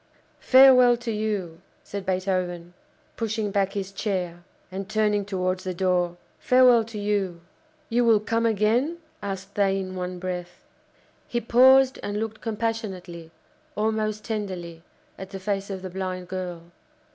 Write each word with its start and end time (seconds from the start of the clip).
"Farewell 0.39 0.97
to 0.97 1.11
you!" 1.11 1.61
said 1.83 2.07
Beethoven, 2.07 2.73
pushing 3.17 3.51
back 3.51 3.73
his 3.73 3.91
chair, 3.91 4.43
and 4.71 4.89
turning 4.89 5.25
towards 5.25 5.63
the 5.63 5.75
door 5.75 6.17
"farewell 6.39 6.83
to 6.85 6.97
you!" 6.97 7.41
"You 7.87 8.03
will 8.03 8.19
come 8.19 8.47
again?" 8.47 8.97
asked 9.21 9.53
they 9.53 9.79
in 9.79 9.95
one 9.95 10.17
breath. 10.17 10.65
He 11.27 11.39
paused 11.39 11.99
and 12.01 12.17
looked 12.19 12.41
compassionately, 12.41 13.29
almost 13.77 14.23
tenderly, 14.23 14.81
at 15.19 15.29
the 15.29 15.39
face 15.39 15.69
of 15.69 15.83
the 15.83 15.89
blind 15.91 16.27
girl. 16.29 16.71